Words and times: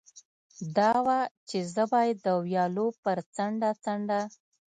دا 0.77 0.91
وه، 1.05 1.19
چې 1.49 1.57
زه 1.73 1.83
باید 1.93 2.17
د 2.25 2.27
ویالو 2.43 2.87
پر 3.03 3.17
څنډه 3.35 3.69
څنډه. 3.83 4.21